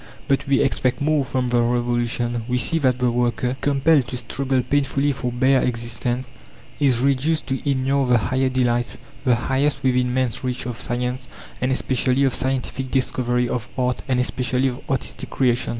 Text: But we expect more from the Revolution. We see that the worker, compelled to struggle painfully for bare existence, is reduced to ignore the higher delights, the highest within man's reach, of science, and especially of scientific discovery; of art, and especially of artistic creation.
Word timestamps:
But 0.27 0.47
we 0.47 0.61
expect 0.61 0.99
more 0.99 1.23
from 1.23 1.49
the 1.49 1.61
Revolution. 1.61 2.43
We 2.47 2.57
see 2.57 2.79
that 2.79 2.97
the 2.97 3.11
worker, 3.11 3.55
compelled 3.61 4.07
to 4.07 4.17
struggle 4.17 4.63
painfully 4.63 5.11
for 5.11 5.31
bare 5.31 5.61
existence, 5.61 6.25
is 6.79 7.01
reduced 7.01 7.45
to 7.45 7.69
ignore 7.69 8.07
the 8.07 8.17
higher 8.17 8.49
delights, 8.49 8.97
the 9.25 9.35
highest 9.35 9.83
within 9.83 10.11
man's 10.11 10.43
reach, 10.43 10.65
of 10.65 10.81
science, 10.81 11.29
and 11.61 11.71
especially 11.71 12.23
of 12.23 12.33
scientific 12.33 12.89
discovery; 12.89 13.47
of 13.47 13.67
art, 13.77 14.01
and 14.07 14.19
especially 14.19 14.69
of 14.69 14.81
artistic 14.89 15.29
creation. 15.29 15.69